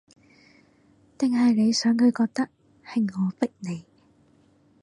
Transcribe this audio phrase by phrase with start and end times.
[1.19, 2.49] 定係你想佢覺得，
[2.83, 3.85] 係我逼你